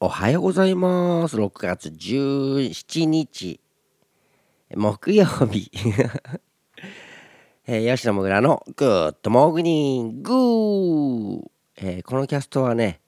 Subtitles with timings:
[0.00, 1.36] おはようございます。
[1.36, 3.60] 6月17日、
[4.72, 5.72] 木曜日。
[7.66, 10.30] えー、吉野もぐらのグッドモーニング、
[11.74, 13.00] えー、このキャストはね、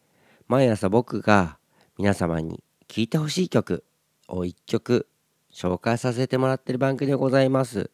[0.48, 1.58] 毎朝僕が
[1.96, 3.84] 皆様に聴いてほしい曲
[4.26, 5.06] を1曲
[5.52, 7.92] 紹介させてもらってる番組でございます。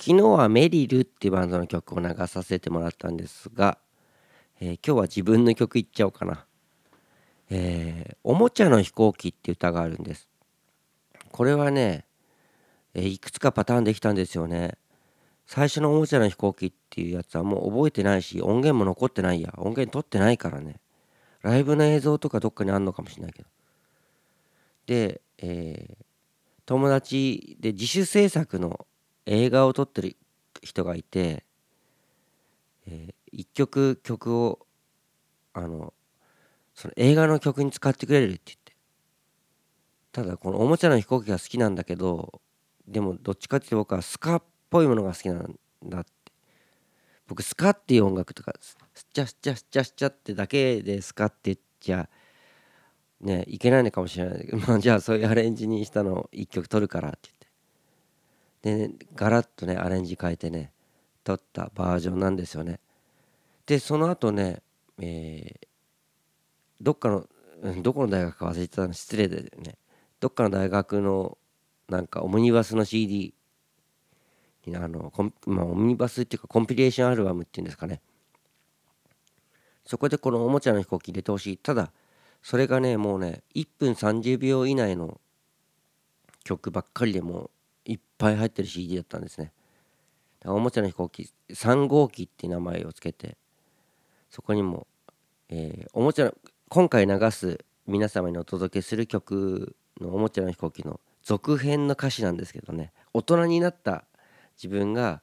[0.00, 3.76] 昨日はメリルっていうバンドの曲を流させてもらったんですが、
[4.58, 6.46] えー、今日は自分の曲いっちゃおうかな。
[7.50, 10.28] えー、おもちゃの飛行機って歌があるんです。
[11.30, 12.06] これはね、
[12.94, 14.78] えー、いくつかパターンできたんですよね。
[15.46, 19.54] 最初のおもちゃの飛行機っていうやつはもう覚えてないし、音源も残ってないや。
[19.58, 20.80] 音源取ってないからね。
[21.42, 23.48] ライブの映像とかどっかにあんのかもしれないけど。
[24.86, 26.04] で、えー、
[26.64, 28.86] 友達で自主制作の
[29.26, 30.16] 映画を撮ってる
[30.62, 31.44] 人がいて、
[32.88, 34.66] えー、一曲曲を
[35.52, 35.92] あの
[36.76, 38.76] その映画の曲に使ってくれるって言って。
[40.12, 42.40] ただこのおもちゃの飛行機が好きなんだけど
[42.86, 46.10] でもどっちかっていうと僕はスカっぽいものが好きなんだって。
[47.26, 48.76] 僕スカっていう音楽とかス
[49.12, 52.08] チャスチャスチャスチャってだけでスカって言っちゃ
[53.20, 57.30] ねいけないのかもしれない まあじゃあそういうアレンジにしたのを一曲取るからって
[58.62, 58.84] 言って。
[58.84, 60.72] で、ね、ガラッとねアレンジ変えてね
[61.24, 62.80] 撮ったバージョンなんですよね。
[63.64, 64.62] でその後ね
[64.98, 65.75] えー
[66.80, 67.26] どっかの
[67.82, 68.92] どこの大学か忘れてたの。
[68.92, 69.76] 失礼でね。
[70.20, 71.38] どっかの大学の
[71.88, 73.34] なんかオムニバスの CD
[74.74, 75.12] あの
[75.46, 78.00] まあ、オムニバスっていうかコンピレーションアルバムっていうんですかね。
[79.84, 81.56] そこでこのおもちゃの飛行機入れてほしい。
[81.56, 81.92] ただ
[82.42, 85.20] それがねもうね1分30秒以内の
[86.42, 87.50] 曲ばっかりでもう
[87.84, 89.52] いっぱい入ってる CD だったんですね。
[90.44, 93.36] おもちゃの飛行機3号機っていう名前をつけて
[94.30, 94.86] そこにも、
[95.48, 96.34] えー、おもちゃの
[96.68, 102.92] 今回流す皆様にお届けする曲の「おもちゃの飛行機」の続編の歌詞なんですけどね。
[103.14, 104.04] 大人になった
[104.60, 105.22] 自分が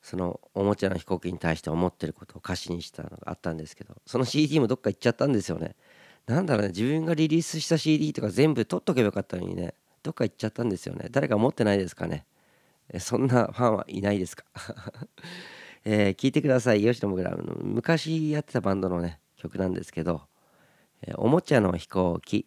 [0.00, 5.76] そのおもちゃの飛行機に対して思ってることを歌詞にしたのがあったんですけどその CD もどっか行っちゃったんですよね。
[6.26, 9.74] なんだろうね自分がリリースした CD とか全部取っとけばよかったのにね。
[10.02, 11.08] どっか行っちゃったんですよね。
[11.10, 12.24] 誰か持ってないですかね。
[12.98, 14.44] そんなファンはいないですか？
[15.84, 16.80] えー、聞いてください。
[16.82, 20.22] 吉野もぐらの昔やってたバンドのね曲なんですけど。
[21.16, 22.46] おもちゃの飛行機。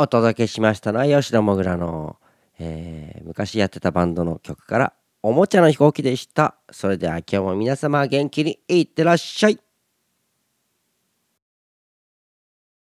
[0.00, 2.18] お届けしましたのは吉野もぐらの、
[2.60, 4.92] えー、昔やってたバンドの曲から
[5.24, 6.54] おもちゃの飛行機でした。
[6.70, 9.58] それでは今日も皆様元気にいってらっしゃい。